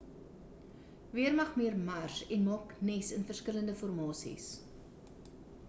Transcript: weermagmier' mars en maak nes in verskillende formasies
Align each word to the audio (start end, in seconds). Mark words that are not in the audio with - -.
weermagmier' 1.17 1.77
mars 1.89 2.23
en 2.37 2.43
maak 2.47 2.73
nes 2.89 3.11
in 3.19 3.29
verskillende 3.33 3.79
formasies 3.83 4.51